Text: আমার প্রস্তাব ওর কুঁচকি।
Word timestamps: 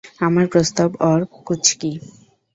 আমার 0.21 0.45
প্রস্তাব 0.47 0.89
ওর 1.01 1.21
কুঁচকি। 1.45 1.91